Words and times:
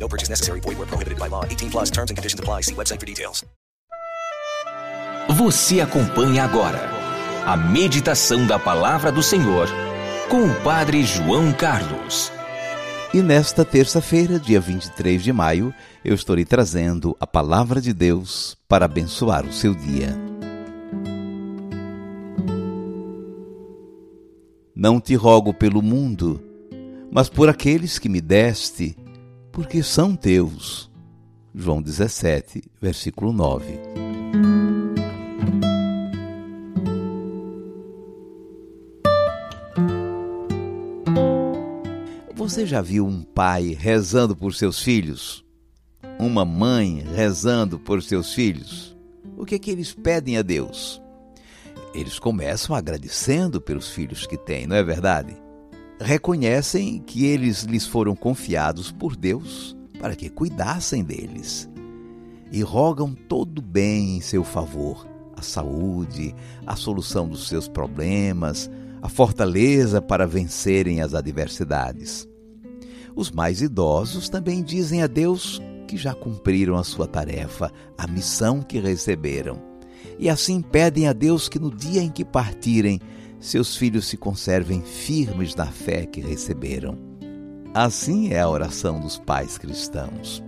No 0.00 0.08
purchase 0.08 0.30
necessary. 0.30 0.60
Void 0.60 0.78
where 0.78 0.88
prohibited 0.88 1.18
by 1.18 1.28
law. 1.28 1.44
18 1.44 1.70
plus 1.70 1.90
terms 1.90 2.10
and 2.10 2.16
conditions 2.16 2.40
apply. 2.40 2.62
See 2.62 2.74
website 2.74 2.98
for 2.98 3.06
details. 3.06 3.44
Você 5.36 5.80
acompanha 5.80 6.42
agora 6.42 6.90
a 7.46 7.56
meditação 7.56 8.46
da 8.46 8.58
palavra 8.58 9.12
do 9.12 9.22
Senhor 9.22 9.68
com 10.28 10.44
o 10.44 10.54
Padre 10.62 11.04
João 11.04 11.52
Carlos. 11.52 12.32
E 13.12 13.22
nesta 13.22 13.64
terça-feira, 13.64 14.38
dia 14.38 14.60
23 14.60 15.22
de 15.22 15.32
maio, 15.32 15.74
eu 16.04 16.14
estou 16.14 16.36
lhe 16.36 16.44
trazendo 16.44 17.16
a 17.18 17.26
palavra 17.26 17.80
de 17.80 17.92
Deus 17.92 18.56
para 18.68 18.84
abençoar 18.84 19.44
o 19.44 19.52
seu 19.52 19.74
dia. 19.74 20.16
Não 24.74 25.00
te 25.00 25.14
rogo 25.14 25.52
pelo 25.52 25.82
mundo, 25.82 26.40
mas 27.10 27.28
por 27.28 27.48
aqueles 27.48 27.98
que 27.98 28.08
me 28.08 28.20
deste, 28.20 28.96
porque 29.52 29.82
são 29.82 30.14
teus. 30.16 30.90
João 31.54 31.82
17, 31.82 32.62
versículo 32.80 33.32
9. 33.32 33.78
Você 42.34 42.66
já 42.66 42.80
viu 42.80 43.06
um 43.06 43.22
pai 43.22 43.76
rezando 43.78 44.34
por 44.34 44.54
seus 44.54 44.82
filhos? 44.82 45.44
Uma 46.18 46.44
mãe 46.44 47.04
rezando 47.14 47.78
por 47.78 48.02
seus 48.02 48.34
filhos? 48.34 48.96
O 49.36 49.44
que 49.44 49.54
é 49.54 49.58
que 49.58 49.70
eles 49.70 49.92
pedem 49.92 50.36
a 50.36 50.42
Deus? 50.42 51.00
Eles 51.94 52.18
começam 52.18 52.74
agradecendo 52.74 53.60
pelos 53.60 53.90
filhos 53.90 54.26
que 54.26 54.36
têm, 54.36 54.66
não 54.66 54.76
é 54.76 54.82
verdade? 54.82 55.39
Reconhecem 56.02 56.98
que 56.98 57.26
eles 57.26 57.64
lhes 57.64 57.86
foram 57.86 58.16
confiados 58.16 58.90
por 58.90 59.14
Deus 59.14 59.76
para 60.00 60.16
que 60.16 60.30
cuidassem 60.30 61.04
deles 61.04 61.68
e 62.50 62.62
rogam 62.62 63.14
todo 63.14 63.60
bem 63.60 64.16
em 64.16 64.20
seu 64.22 64.42
favor, 64.42 65.06
a 65.36 65.42
saúde, 65.42 66.34
a 66.66 66.74
solução 66.74 67.28
dos 67.28 67.48
seus 67.48 67.68
problemas, 67.68 68.70
a 69.02 69.10
fortaleza 69.10 70.00
para 70.00 70.26
vencerem 70.26 71.02
as 71.02 71.12
adversidades. 71.12 72.26
Os 73.14 73.30
mais 73.30 73.60
idosos 73.60 74.30
também 74.30 74.62
dizem 74.62 75.02
a 75.02 75.06
Deus 75.06 75.60
que 75.86 75.98
já 75.98 76.14
cumpriram 76.14 76.76
a 76.76 76.82
sua 76.82 77.06
tarefa, 77.06 77.70
a 77.98 78.06
missão 78.06 78.62
que 78.62 78.78
receberam. 78.80 79.60
E 80.18 80.30
assim 80.30 80.62
pedem 80.62 81.08
a 81.08 81.12
Deus 81.12 81.46
que 81.46 81.58
no 81.58 81.70
dia 81.70 82.02
em 82.02 82.08
que 82.08 82.24
partirem, 82.24 83.00
seus 83.40 83.74
filhos 83.74 84.06
se 84.06 84.18
conservem 84.18 84.82
firmes 84.82 85.54
na 85.54 85.66
fé 85.66 86.04
que 86.04 86.20
receberam. 86.20 86.98
Assim 87.72 88.28
é 88.28 88.40
a 88.40 88.48
oração 88.48 89.00
dos 89.00 89.18
pais 89.18 89.56
cristãos. 89.56 90.42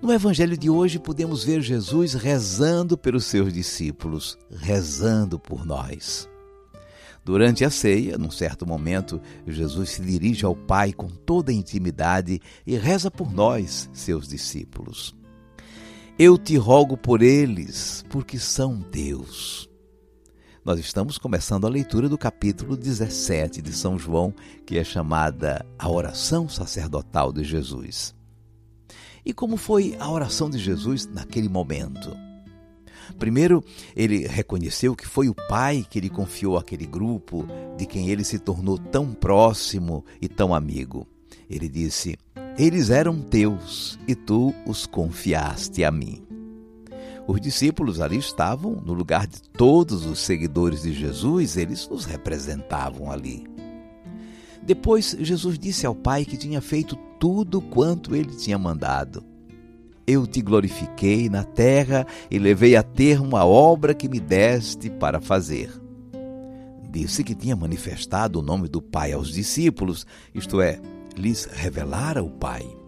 No 0.00 0.12
Evangelho 0.12 0.56
de 0.56 0.70
hoje, 0.70 0.98
podemos 0.98 1.44
ver 1.44 1.60
Jesus 1.60 2.14
rezando 2.14 2.96
pelos 2.96 3.24
seus 3.24 3.52
discípulos, 3.52 4.38
rezando 4.50 5.38
por 5.38 5.64
nós. 5.66 6.28
Durante 7.24 7.64
a 7.64 7.70
ceia, 7.70 8.18
num 8.18 8.30
certo 8.30 8.66
momento, 8.66 9.20
Jesus 9.46 9.90
se 9.90 10.02
dirige 10.02 10.44
ao 10.44 10.56
Pai 10.56 10.92
com 10.92 11.08
toda 11.08 11.52
a 11.52 11.54
intimidade 11.54 12.40
e 12.66 12.76
reza 12.76 13.10
por 13.10 13.32
nós, 13.32 13.88
seus 13.92 14.26
discípulos. 14.26 15.14
Eu 16.18 16.36
te 16.36 16.56
rogo 16.56 16.96
por 16.96 17.22
eles, 17.22 18.04
porque 18.10 18.38
são 18.38 18.80
teus. 18.80 19.71
Nós 20.64 20.78
estamos 20.78 21.18
começando 21.18 21.66
a 21.66 21.70
leitura 21.70 22.08
do 22.08 22.16
capítulo 22.16 22.76
17 22.76 23.60
de 23.60 23.72
São 23.72 23.98
João, 23.98 24.32
que 24.64 24.78
é 24.78 24.84
chamada 24.84 25.66
a 25.76 25.90
oração 25.90 26.48
sacerdotal 26.48 27.32
de 27.32 27.42
Jesus. 27.42 28.14
E 29.26 29.32
como 29.32 29.56
foi 29.56 29.96
a 29.98 30.08
oração 30.08 30.48
de 30.48 30.58
Jesus 30.58 31.04
naquele 31.04 31.48
momento? 31.48 32.16
Primeiro, 33.18 33.64
ele 33.96 34.24
reconheceu 34.28 34.94
que 34.94 35.06
foi 35.06 35.28
o 35.28 35.34
pai 35.34 35.84
que 35.90 35.98
lhe 35.98 36.08
confiou 36.08 36.56
aquele 36.56 36.86
grupo 36.86 37.44
de 37.76 37.84
quem 37.84 38.10
ele 38.10 38.22
se 38.22 38.38
tornou 38.38 38.78
tão 38.78 39.12
próximo 39.12 40.04
e 40.20 40.28
tão 40.28 40.54
amigo. 40.54 41.08
Ele 41.50 41.68
disse: 41.68 42.16
Eles 42.56 42.88
eram 42.88 43.20
teus 43.20 43.98
e 44.06 44.14
tu 44.14 44.54
os 44.64 44.86
confiaste 44.86 45.82
a 45.82 45.90
mim. 45.90 46.31
Os 47.26 47.40
discípulos 47.40 48.00
ali 48.00 48.18
estavam 48.18 48.82
no 48.84 48.92
lugar 48.92 49.26
de 49.26 49.40
todos 49.42 50.06
os 50.06 50.18
seguidores 50.18 50.82
de 50.82 50.92
Jesus, 50.92 51.56
eles 51.56 51.88
os 51.90 52.04
representavam 52.04 53.10
ali. 53.10 53.44
Depois, 54.62 55.16
Jesus 55.18 55.58
disse 55.58 55.86
ao 55.86 55.94
Pai 55.94 56.24
que 56.24 56.36
tinha 56.36 56.60
feito 56.60 56.96
tudo 57.18 57.60
quanto 57.60 58.14
ele 58.14 58.34
tinha 58.34 58.58
mandado 58.58 59.32
eu 60.06 60.26
te 60.26 60.40
glorifiquei 60.40 61.28
na 61.28 61.44
terra 61.44 62.06
e 62.30 62.38
levei 62.38 62.76
a 62.76 62.82
termo 62.82 63.36
a 63.36 63.44
obra 63.44 63.94
que 63.94 64.08
me 64.08 64.20
deste 64.20 64.90
para 64.90 65.20
fazer. 65.20 65.70
Disse 66.90 67.24
que 67.24 67.34
tinha 67.34 67.56
manifestado 67.56 68.38
o 68.38 68.42
nome 68.42 68.68
do 68.68 68.82
Pai 68.82 69.12
aos 69.12 69.32
discípulos, 69.32 70.06
isto 70.34 70.60
é, 70.60 70.78
lhes 71.16 71.46
revelara 71.46 72.22
o 72.22 72.30
Pai. 72.30 72.81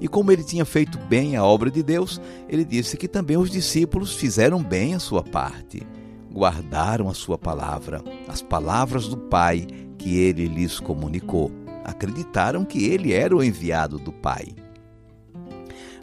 E 0.00 0.08
como 0.08 0.30
ele 0.30 0.44
tinha 0.44 0.64
feito 0.64 0.98
bem 0.98 1.36
a 1.36 1.44
obra 1.44 1.70
de 1.70 1.82
Deus, 1.82 2.20
ele 2.48 2.64
disse 2.64 2.96
que 2.96 3.08
também 3.08 3.36
os 3.36 3.50
discípulos 3.50 4.14
fizeram 4.14 4.62
bem 4.62 4.94
a 4.94 5.00
sua 5.00 5.22
parte, 5.22 5.86
guardaram 6.32 7.08
a 7.08 7.14
sua 7.14 7.36
palavra, 7.36 8.02
as 8.28 8.40
palavras 8.40 9.08
do 9.08 9.16
Pai 9.16 9.66
que 9.98 10.16
ele 10.18 10.46
lhes 10.46 10.78
comunicou. 10.78 11.50
Acreditaram 11.84 12.64
que 12.64 12.84
ele 12.84 13.12
era 13.12 13.34
o 13.34 13.42
enviado 13.42 13.98
do 13.98 14.12
Pai. 14.12 14.54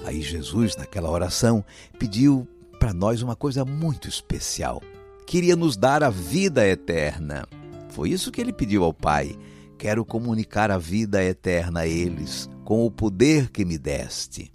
Aí 0.06 0.22
Jesus, 0.22 0.76
naquela 0.76 1.10
oração, 1.10 1.64
pediu 1.98 2.48
para 2.80 2.94
nós 2.94 3.22
uma 3.22 3.36
coisa 3.36 3.64
muito 3.64 4.08
especial. 4.08 4.82
Queria 5.26 5.56
nos 5.56 5.76
dar 5.76 6.04
a 6.04 6.10
vida 6.10 6.68
eterna. 6.68 7.48
Foi 7.90 8.10
isso 8.10 8.32
que 8.32 8.40
ele 8.40 8.54
pediu 8.54 8.84
ao 8.84 8.94
Pai. 8.94 9.36
Quero 9.78 10.06
comunicar 10.06 10.72
a 10.72 10.78
vida 10.78 11.24
eterna 11.24 11.82
a 11.82 11.88
eles, 11.88 12.50
com 12.64 12.86
o 12.86 12.92
poder 12.92 13.50
que 13.50 13.66
me 13.66 13.78
deste. 13.78 14.52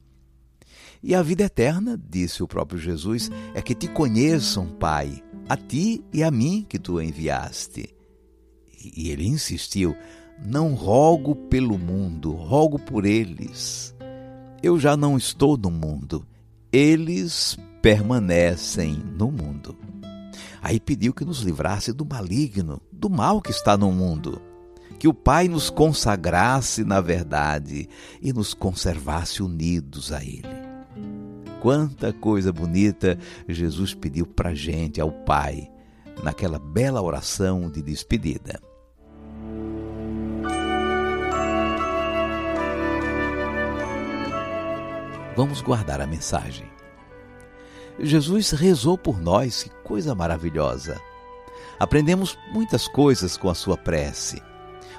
E 1.03 1.15
a 1.15 1.23
vida 1.23 1.45
eterna, 1.45 2.01
disse 2.09 2.43
o 2.43 2.49
próprio 2.49 2.79
Jesus, 2.79 3.31
é 3.55 3.63
que 3.63 3.75
te 3.75 3.89
conheçam, 3.89 4.67
Pai, 4.67 5.23
a 5.49 5.57
ti 5.57 6.05
e 6.13 6.23
a 6.23 6.31
mim 6.31 6.65
que 6.69 6.79
tu 6.79 7.01
enviaste. 7.01 7.95
E 8.97 9.11
ele 9.11 9.27
insistiu: 9.27 9.97
Não 10.45 10.75
rogo 10.75 11.35
pelo 11.35 11.79
mundo, 11.79 12.33
rogo 12.33 12.79
por 12.79 13.05
eles 13.05 13.95
eu 14.63 14.79
já 14.79 14.97
não 14.97 15.17
estou 15.17 15.57
no 15.57 15.71
mundo, 15.71 16.27
eles 16.71 17.59
permanecem 17.81 18.93
no 18.95 19.31
mundo. 19.31 19.77
Aí 20.63 20.79
pediu 20.79 21.15
que 21.15 21.25
nos 21.25 21.41
livrasse 21.41 21.93
do 21.93 22.05
maligno, 22.05 22.81
do 22.93 23.09
mal 23.09 23.41
que 23.41 23.51
está 23.51 23.77
no 23.77 23.91
mundo. 23.91 24.41
Que 25.01 25.09
o 25.09 25.15
Pai 25.15 25.49
nos 25.49 25.71
consagrasse 25.71 26.85
na 26.85 27.01
verdade 27.01 27.89
e 28.21 28.35
nos 28.35 28.53
conservasse 28.53 29.43
unidos 29.43 30.13
a 30.13 30.23
Ele. 30.23 30.45
Quanta 31.59 32.13
coisa 32.13 32.53
bonita 32.53 33.19
Jesus 33.49 33.95
pediu 33.95 34.27
para 34.27 34.55
gente, 34.55 35.01
ao 35.01 35.11
Pai, 35.11 35.71
naquela 36.23 36.59
bela 36.59 37.01
oração 37.01 37.71
de 37.71 37.81
despedida. 37.81 38.61
Vamos 45.35 45.63
guardar 45.63 46.03
a 46.03 46.07
mensagem. 46.07 46.71
Jesus 47.99 48.51
rezou 48.51 48.99
por 48.99 49.19
nós, 49.19 49.63
que 49.63 49.71
coisa 49.83 50.15
maravilhosa. 50.15 51.01
Aprendemos 51.79 52.37
muitas 52.53 52.87
coisas 52.87 53.39
com 53.39 53.49
a 53.49 53.55
sua 53.55 53.79
prece. 53.79 54.50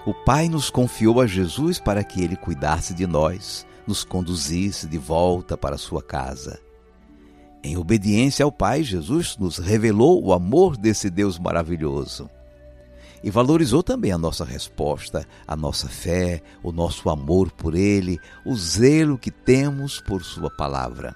O 0.05 0.13
Pai 0.13 0.49
nos 0.49 0.69
confiou 0.69 1.21
a 1.21 1.27
Jesus 1.27 1.79
para 1.79 2.03
que 2.03 2.23
ele 2.23 2.35
cuidasse 2.35 2.93
de 2.93 3.05
nós, 3.05 3.67
nos 3.85 4.03
conduzisse 4.03 4.87
de 4.87 4.97
volta 4.97 5.55
para 5.55 5.77
sua 5.77 6.01
casa. 6.01 6.59
Em 7.63 7.77
obediência 7.77 8.43
ao 8.43 8.51
Pai, 8.51 8.81
Jesus 8.81 9.37
nos 9.37 9.59
revelou 9.59 10.23
o 10.23 10.33
amor 10.33 10.75
desse 10.75 11.09
Deus 11.09 11.37
maravilhoso 11.37 12.29
e 13.23 13.29
valorizou 13.29 13.83
também 13.83 14.11
a 14.11 14.17
nossa 14.17 14.43
resposta, 14.43 15.27
a 15.47 15.55
nossa 15.55 15.87
fé, 15.87 16.41
o 16.63 16.71
nosso 16.71 17.09
amor 17.09 17.51
por 17.51 17.75
Ele, 17.75 18.19
o 18.43 18.55
zelo 18.55 19.17
que 19.17 19.29
temos 19.29 20.01
por 20.01 20.23
Sua 20.23 20.49
palavra. 20.49 21.15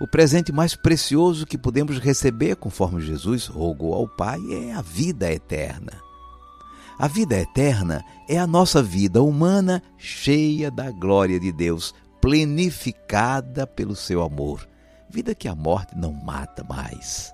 O 0.00 0.06
presente 0.06 0.52
mais 0.52 0.74
precioso 0.74 1.44
que 1.44 1.58
podemos 1.58 1.98
receber, 1.98 2.56
conforme 2.56 3.02
Jesus 3.02 3.46
rogou 3.46 3.92
ao 3.92 4.08
Pai, 4.08 4.38
é 4.50 4.72
a 4.72 4.80
vida 4.80 5.30
eterna. 5.30 6.07
A 6.98 7.06
vida 7.06 7.38
eterna 7.38 8.04
é 8.28 8.36
a 8.36 8.46
nossa 8.46 8.82
vida 8.82 9.22
humana 9.22 9.80
cheia 9.96 10.68
da 10.68 10.90
glória 10.90 11.38
de 11.38 11.52
Deus, 11.52 11.94
plenificada 12.20 13.68
pelo 13.68 13.94
seu 13.94 14.20
amor. 14.20 14.68
Vida 15.08 15.32
que 15.32 15.46
a 15.46 15.54
morte 15.54 15.96
não 15.96 16.12
mata 16.12 16.64
mais. 16.64 17.32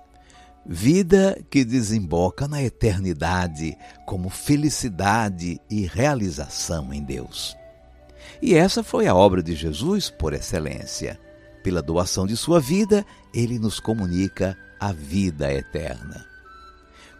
Vida 0.67 1.43
que 1.51 1.65
desemboca 1.65 2.47
na 2.47 2.63
eternidade 2.63 3.75
como 4.05 4.29
felicidade 4.29 5.59
e 5.71 5.87
realização 5.87 6.93
em 6.93 7.03
Deus. 7.03 7.57
E 8.43 8.55
essa 8.55 8.83
foi 8.83 9.07
a 9.07 9.15
obra 9.15 9.43
de 9.43 9.55
Jesus 9.55 10.11
por 10.11 10.35
excelência. 10.35 11.19
Pela 11.63 11.81
doação 11.81 12.27
de 12.27 12.37
sua 12.37 12.61
vida, 12.61 13.05
ele 13.33 13.59
nos 13.59 13.81
comunica 13.81 14.55
a 14.79 14.93
vida 14.93 15.51
eterna. 15.51 16.34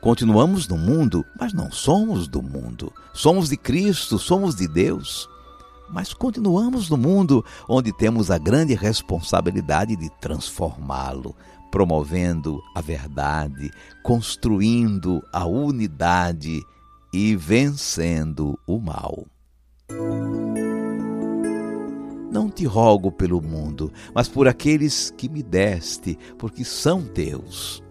Continuamos 0.05 0.69
no 0.69 0.77
mundo, 0.77 1.25
mas 1.41 1.55
não 1.55 1.73
somos 1.73 2.29
do 2.29 2.43
mundo. 2.43 2.93
Somos 3.15 3.49
de 3.49 3.57
Cristo, 3.57 4.19
somos 4.19 4.55
de 4.55 4.69
Deus. 4.69 5.27
Mas 5.89 6.13
continuamos 6.13 6.91
no 6.91 6.99
mundo 6.99 7.43
onde 7.67 7.91
temos 7.91 8.31
a 8.31 8.37
grande 8.37 8.75
responsabilidade 8.75 9.97
de 9.97 10.11
transformá-lo, 10.21 11.35
promovendo 11.71 12.61
a 12.75 12.83
verdade, 12.83 13.71
construindo 14.03 15.23
a 15.33 15.47
unidade 15.47 16.61
e 17.11 17.35
vencendo 17.35 18.59
o 18.67 18.79
mal. 18.79 19.27
Não 22.31 22.51
te 22.51 22.67
rogo 22.67 23.11
pelo 23.11 23.41
mundo, 23.41 23.91
mas 24.15 24.29
por 24.29 24.47
aqueles 24.47 25.11
que 25.17 25.31
me 25.31 25.43
deste, 25.43 26.19
porque 26.37 26.63
são 26.63 27.03
teus. 27.03 27.84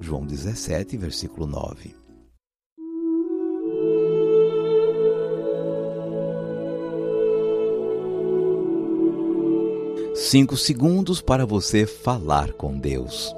João 0.00 0.26
17, 0.26 0.96
versículo 0.96 1.46
9. 1.46 1.94
Cinco 10.14 10.56
segundos 10.56 11.20
para 11.20 11.44
você 11.44 11.86
falar 11.86 12.52
com 12.52 12.78
Deus. 12.78 13.34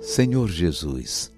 Senhor 0.00 0.48
Jesus, 0.48 1.30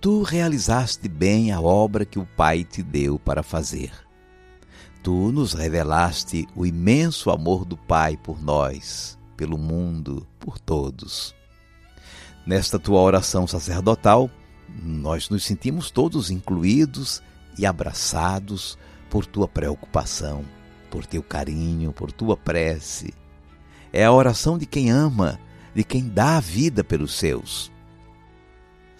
tu 0.00 0.22
realizaste 0.22 1.08
bem 1.08 1.52
a 1.52 1.60
obra 1.60 2.04
que 2.04 2.18
o 2.18 2.26
Pai 2.26 2.64
te 2.64 2.82
deu 2.82 3.18
para 3.18 3.42
fazer. 3.42 3.92
Tu 5.02 5.32
nos 5.32 5.52
revelaste 5.52 6.46
o 6.54 6.66
imenso 6.66 7.30
amor 7.30 7.64
do 7.64 7.76
Pai 7.76 8.16
por 8.16 8.42
nós, 8.42 9.18
pelo 9.36 9.56
mundo, 9.56 10.26
por 10.38 10.58
todos. 10.58 11.34
Nesta 12.46 12.78
tua 12.78 13.00
oração 13.00 13.46
sacerdotal, 13.46 14.30
nós 14.82 15.28
nos 15.28 15.44
sentimos 15.44 15.90
todos 15.90 16.30
incluídos 16.30 17.22
e 17.58 17.66
abraçados 17.66 18.78
por 19.10 19.26
tua 19.26 19.48
preocupação, 19.48 20.44
por 20.90 21.06
teu 21.06 21.22
carinho, 21.22 21.92
por 21.92 22.12
tua 22.12 22.36
prece. 22.36 23.12
É 23.92 24.04
a 24.04 24.12
oração 24.12 24.58
de 24.58 24.66
quem 24.66 24.90
ama 24.90 25.38
de 25.78 25.84
quem 25.84 26.08
dá 26.08 26.38
a 26.38 26.40
vida 26.40 26.82
pelos 26.82 27.12
seus. 27.14 27.70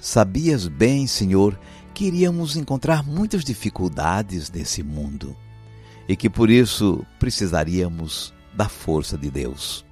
Sabias 0.00 0.68
bem, 0.68 1.06
Senhor, 1.06 1.58
que 1.92 2.04
iríamos 2.06 2.56
encontrar 2.56 3.04
muitas 3.04 3.44
dificuldades 3.44 4.50
nesse 4.50 4.82
mundo 4.82 5.36
e 6.08 6.16
que 6.16 6.30
por 6.30 6.48
isso 6.48 7.04
precisaríamos 7.18 8.32
da 8.54 8.68
força 8.68 9.18
de 9.18 9.30
Deus. 9.30 9.84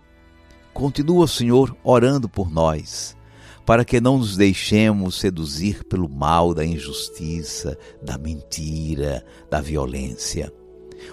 Continua, 0.72 1.26
Senhor, 1.26 1.76
orando 1.82 2.28
por 2.28 2.50
nós, 2.50 3.16
para 3.64 3.84
que 3.84 4.00
não 4.00 4.18
nos 4.18 4.36
deixemos 4.36 5.18
seduzir 5.18 5.84
pelo 5.84 6.08
mal 6.08 6.54
da 6.54 6.64
injustiça, 6.64 7.76
da 8.00 8.16
mentira, 8.16 9.24
da 9.50 9.60
violência. 9.60 10.52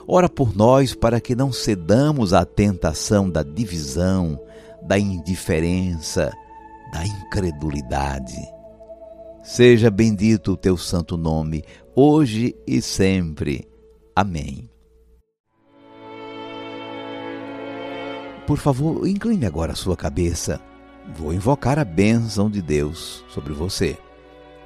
Ora 0.08 0.30
por 0.30 0.56
nós 0.56 0.94
para 0.94 1.20
que 1.20 1.36
não 1.36 1.52
cedamos 1.52 2.34
à 2.34 2.46
tentação 2.46 3.30
da 3.30 3.42
divisão, 3.42 4.40
da 4.84 5.00
indiferença, 5.00 6.32
da 6.92 7.06
incredulidade. 7.06 8.38
Seja 9.44 9.92
bendito 9.92 10.54
o 10.54 10.58
teu 10.58 10.78
santo 10.78 11.18
nome, 11.18 11.66
hoje 11.94 12.56
e 12.66 12.82
sempre. 12.82 13.68
Amém. 14.16 14.70
Por 18.48 18.58
favor, 18.58 19.06
incline 19.06 19.46
agora 19.46 19.74
a 19.74 19.76
sua 19.76 19.98
cabeça. 19.98 20.62
Vou 21.14 21.34
invocar 21.34 21.78
a 21.78 21.84
bênção 21.84 22.50
de 22.50 22.62
Deus 22.62 23.26
sobre 23.28 23.52
você. 23.52 23.98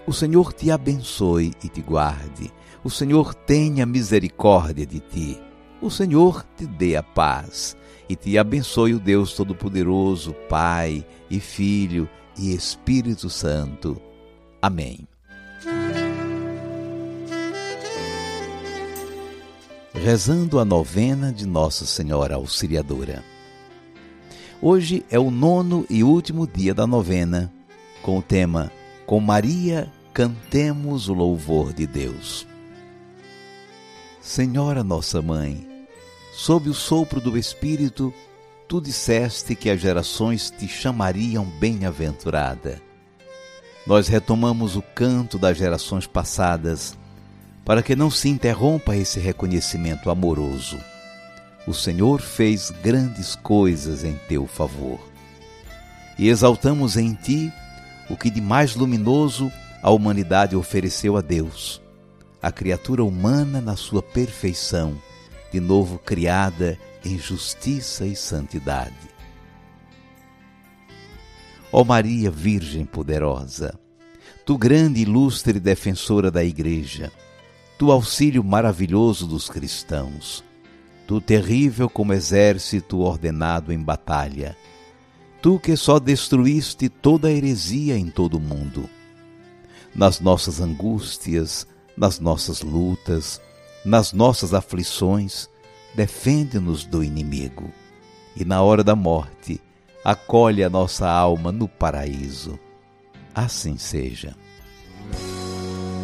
O 0.05 0.13
Senhor 0.13 0.53
te 0.53 0.69
abençoe 0.69 1.53
e 1.63 1.69
te 1.69 1.81
guarde. 1.81 2.53
O 2.83 2.89
Senhor 2.91 3.33
tenha 3.33 3.83
misericórdia 3.83 4.85
de 4.85 4.99
ti. 4.99 5.41
O 5.81 5.89
Senhor 5.89 6.45
te 6.55 6.67
dê 6.67 6.95
a 6.95 7.01
paz 7.01 7.75
e 8.07 8.15
te 8.15 8.37
abençoe 8.37 8.93
o 8.93 8.99
Deus 8.99 9.33
Todo-Poderoso, 9.33 10.35
Pai 10.47 11.03
e 11.31 11.39
Filho 11.39 12.07
e 12.37 12.53
Espírito 12.53 13.27
Santo. 13.27 14.06
Amém. 14.61 15.07
Rezando 19.93 20.59
a 20.59 20.65
novena 20.65 21.31
de 21.31 21.45
Nossa 21.45 21.85
Senhora 21.85 22.35
Auxiliadora. 22.35 23.23
Hoje 24.61 25.05
é 25.09 25.19
o 25.19 25.29
nono 25.29 25.85
e 25.89 26.03
último 26.03 26.47
dia 26.47 26.73
da 26.73 26.87
novena, 26.87 27.53
com 28.01 28.17
o 28.17 28.21
tema 28.21 28.71
Com 29.05 29.19
Maria 29.19 29.91
cantemos 30.13 31.09
o 31.09 31.13
louvor 31.13 31.73
de 31.73 31.85
Deus. 31.85 32.47
Senhora 34.19 34.83
Nossa 34.83 35.21
Mãe, 35.21 35.67
sob 36.33 36.69
o 36.69 36.73
sopro 36.73 37.21
do 37.21 37.37
Espírito, 37.37 38.11
tu 38.67 38.81
disseste 38.81 39.55
que 39.55 39.69
as 39.69 39.79
gerações 39.79 40.49
te 40.49 40.67
chamariam 40.67 41.45
bem-aventurada. 41.45 42.86
Nós 43.87 44.09
retomamos 44.09 44.75
o 44.75 44.81
canto 44.81 45.39
das 45.39 45.57
gerações 45.57 46.05
passadas 46.05 46.97
para 47.63 47.81
que 47.81 47.95
não 47.95 48.11
se 48.11 48.27
interrompa 48.27 48.95
esse 48.95 49.17
reconhecimento 49.17 50.09
amoroso. 50.09 50.77
O 51.65 51.73
Senhor 51.73 52.21
fez 52.21 52.69
grandes 52.69 53.35
coisas 53.35 54.03
em 54.03 54.13
teu 54.27 54.45
favor. 54.45 54.99
E 56.19 56.27
exaltamos 56.27 56.97
em 56.97 57.13
ti 57.13 57.51
o 58.09 58.17
que 58.17 58.29
de 58.29 58.41
mais 58.41 58.75
luminoso 58.75 59.51
a 59.81 59.89
humanidade 59.89 60.55
ofereceu 60.55 61.15
a 61.15 61.21
Deus, 61.21 61.81
a 62.41 62.51
criatura 62.51 63.03
humana 63.05 63.61
na 63.61 63.77
sua 63.77 64.03
perfeição 64.03 64.97
de 65.51 65.61
novo 65.61 65.97
criada 65.97 66.77
em 67.05 67.17
justiça 67.17 68.05
e 68.05 68.15
santidade. 68.17 69.17
Ó 71.71 71.83
Maria 71.83 72.31
Virgem 72.31 72.85
poderosa, 72.85 73.77
tu 74.47 74.57
grande 74.57 75.01
e 75.01 75.03
ilustre 75.03 75.59
defensora 75.59 76.31
da 76.31 76.41
Igreja, 76.41 77.11
tu 77.77 77.91
auxílio 77.91 78.41
maravilhoso 78.41 79.27
dos 79.27 79.49
cristãos, 79.49 80.41
tu 81.05 81.19
terrível 81.19 81.89
como 81.89 82.13
exército 82.13 82.99
ordenado 82.99 83.73
em 83.73 83.77
batalha, 83.77 84.55
tu 85.41 85.59
que 85.59 85.75
só 85.75 85.99
destruíste 85.99 86.87
toda 86.87 87.27
a 87.27 87.31
heresia 87.31 87.97
em 87.97 88.09
todo 88.09 88.35
o 88.35 88.39
mundo. 88.39 88.89
Nas 89.93 90.21
nossas 90.21 90.61
angústias, 90.61 91.67
nas 91.97 92.17
nossas 92.17 92.61
lutas, 92.61 93.41
nas 93.83 94.13
nossas 94.13 94.53
aflições, 94.53 95.49
defende-nos 95.93 96.85
do 96.85 97.03
inimigo. 97.03 97.69
E 98.33 98.45
na 98.45 98.61
hora 98.61 98.81
da 98.81 98.95
morte, 98.95 99.59
acolhe 100.05 100.63
a 100.63 100.69
nossa 100.69 101.05
alma 101.05 101.51
no 101.51 101.67
paraíso. 101.67 102.57
Assim 103.37 103.77
seja. 103.77 104.35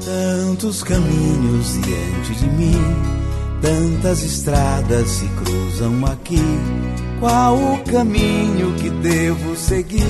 Tantos 0.06 0.84
caminhos 0.84 1.74
diante 1.82 2.36
de 2.36 2.48
mim, 2.48 2.82
tantas 3.62 4.24
estradas 4.24 5.10
se 5.10 5.28
cruzam 5.28 6.06
aqui. 6.06 6.40
Qual 7.20 7.58
o 7.58 7.84
caminho 7.84 8.74
que 8.76 8.90
devo 8.90 9.58
seguir? 9.58 10.04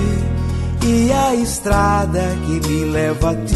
E 0.86 1.12
a 1.12 1.34
estrada 1.34 2.22
que 2.46 2.68
me 2.68 2.86
leva 2.92 3.32
a 3.32 3.36
ti? 3.36 3.56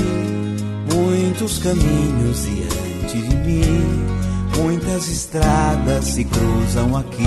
Muitos 0.96 1.60
caminhos 1.60 2.44
diante 2.46 3.22
de 3.22 3.36
mim 3.36 4.18
Muitas 4.58 5.08
estradas 5.08 6.06
se 6.06 6.24
cruzam 6.26 6.98
aqui. 6.98 7.24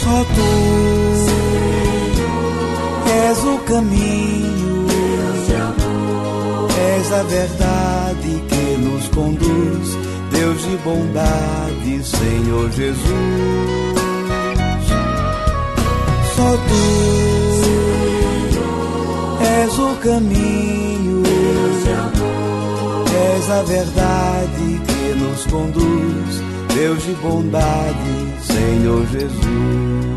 Só 0.00 0.24
tu 0.24 1.11
és 3.12 3.44
o 3.44 3.58
caminho. 3.58 4.86
És 6.98 7.12
a 7.12 7.22
verdade 7.24 8.42
que 8.48 8.76
nos 8.78 9.08
conduz, 9.08 9.98
Deus 10.30 10.62
de 10.62 10.76
bondade, 10.78 12.02
Senhor 12.04 12.70
Jesus. 12.70 13.02
Só 16.34 16.56
tu 16.68 16.84
és 19.44 19.78
o 19.78 19.94
caminho, 19.96 21.22
és 23.34 23.50
a 23.50 23.62
verdade 23.62 24.80
que 24.86 25.14
nos 25.22 25.44
conduz, 25.46 26.42
Deus 26.74 27.02
de 27.04 27.14
bondade, 27.14 28.14
Senhor 28.46 29.06
Jesus. 29.06 30.11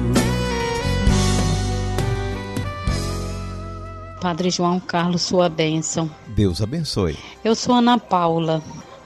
Padre 4.25 4.49
João 4.49 4.79
Carlos, 4.79 5.21
sua 5.21 5.47
bênção. 5.47 6.09
Deus 6.25 6.59
abençoe. 6.59 7.15
Eu 7.43 7.53
sou 7.53 7.75
Ana 7.75 7.99
Paula. 7.99 8.59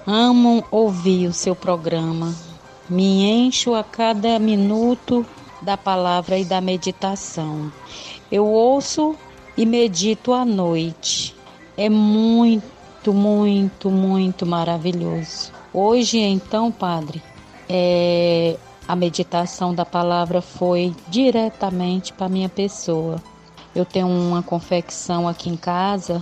Amo 0.08 0.64
ouvir 0.72 1.28
o 1.28 1.34
seu 1.34 1.54
programa. 1.54 2.34
Me 2.90 3.30
encho 3.30 3.76
a 3.76 3.84
cada 3.84 4.40
minuto 4.40 5.26
da 5.62 5.76
palavra 5.76 6.40
e 6.40 6.46
da 6.46 6.62
meditação. 6.62 7.70
Eu 8.32 8.46
ouço 8.46 9.14
e 9.58 9.66
medito 9.66 10.32
à 10.32 10.46
noite. 10.46 11.36
É 11.76 11.90
muito, 11.90 13.14
muito, 13.14 13.92
muito 13.92 14.46
maravilhoso. 14.46 15.52
Hoje, 15.74 16.18
então, 16.18 16.72
Padre, 16.72 17.22
é, 17.68 18.56
a 18.88 18.96
meditação 18.96 19.76
da 19.76 19.86
palavra 19.86 20.42
foi 20.42 20.96
diretamente 21.10 22.14
para 22.14 22.30
minha 22.30 22.48
pessoa. 22.48 23.22
Eu 23.80 23.86
tenho 23.86 24.08
uma 24.10 24.44
confecção 24.44 25.26
aqui 25.26 25.50
em 25.50 25.56
casa 25.56 26.22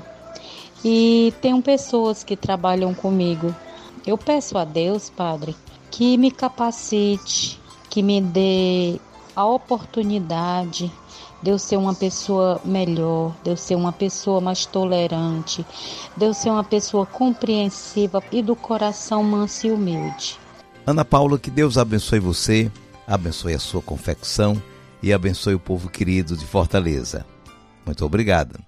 e 0.86 1.34
tenho 1.42 1.60
pessoas 1.60 2.24
que 2.24 2.36
trabalham 2.36 2.94
comigo. 2.94 3.54
Eu 4.06 4.16
peço 4.16 4.60
a 4.60 4.64
Deus, 4.64 5.10
Padre, 5.10 5.56
que 5.90 6.18
me 6.18 6.30
capacite, 6.30 7.60
que 7.90 8.04
me 8.04 8.22
dê 8.22 9.00
a 9.36 9.44
oportunidade 9.44 10.92
de 11.42 11.50
eu 11.50 11.58
ser 11.58 11.78
uma 11.78 11.96
pessoa 11.96 12.62
melhor, 12.64 13.36
de 13.44 13.50
eu 13.50 13.58
ser 13.58 13.74
uma 13.74 13.92
pessoa 13.92 14.40
mais 14.40 14.68
tolerante, 14.68 15.66
de 16.16 16.26
eu 16.26 16.36
ser 16.36 16.52
uma 16.52 16.64
pessoa 16.64 17.08
compreensiva 17.08 18.24
e 18.32 18.44
do 18.44 18.56
coração 18.56 19.24
manso 19.24 19.66
e 19.66 19.72
humilde. 19.72 20.38
Ana 20.86 21.04
Paula, 21.04 21.40
que 21.40 21.50
Deus 21.50 21.76
abençoe 21.76 22.20
você, 22.20 22.72
abençoe 23.08 23.56
a 23.56 23.60
sua 23.60 23.82
confecção 23.82 24.62
e 25.02 25.12
abençoe 25.12 25.56
o 25.56 25.60
povo 25.60 25.90
querido 25.90 26.38
de 26.38 26.46
Fortaleza. 26.46 27.26
Muito 27.88 28.06
obrigado. 28.06 28.60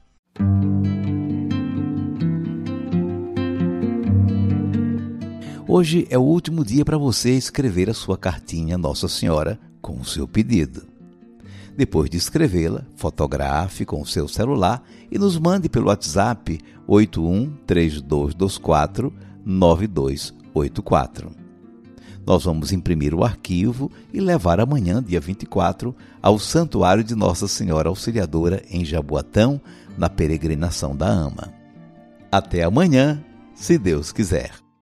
Hoje 5.68 6.08
é 6.10 6.18
o 6.18 6.22
último 6.22 6.64
dia 6.64 6.86
para 6.86 6.98
você 6.98 7.32
escrever 7.32 7.90
a 7.90 7.94
sua 7.94 8.18
cartinha 8.18 8.78
Nossa 8.78 9.10
Senhora 9.10 9.60
com 9.82 10.00
o 10.00 10.06
seu 10.06 10.26
pedido. 10.26 10.88
Depois 11.76 12.10
de 12.10 12.16
escrevê-la, 12.16 12.86
fotografe 12.96 13.84
com 13.86 14.02
o 14.02 14.06
seu 14.06 14.26
celular 14.28 14.82
e 15.12 15.20
nos 15.20 15.38
mande 15.38 15.68
pelo 15.68 15.88
WhatsApp 15.88 16.58
813224 16.88 19.14
9284. 19.46 21.39
Nós 22.30 22.44
vamos 22.44 22.72
imprimir 22.72 23.16
o 23.16 23.24
arquivo 23.24 23.92
e 24.14 24.22
levar 24.22 24.60
amanhã, 24.60 25.02
dia 25.02 25.20
24, 25.20 25.96
ao 26.22 26.38
Santuário 26.38 27.04
de 27.04 27.16
Nossa 27.16 27.48
Senhora 27.48 27.90
Auxiliadora 27.90 28.62
em 28.70 28.86
Jaboatão, 28.86 29.60
na 29.98 30.12
peregrinação 30.12 30.96
da 30.96 31.08
Ama. 31.08 31.52
Até 32.32 32.62
amanhã, 32.62 33.20
se 33.56 33.80
Deus 33.80 34.12
quiser. 34.12 34.69